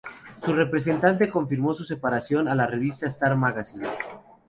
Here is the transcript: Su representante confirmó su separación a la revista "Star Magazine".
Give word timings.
Su 0.43 0.51
representante 0.53 1.29
confirmó 1.29 1.75
su 1.75 1.83
separación 1.83 2.47
a 2.47 2.55
la 2.55 2.65
revista 2.65 3.05
"Star 3.05 3.35
Magazine". 3.37 3.87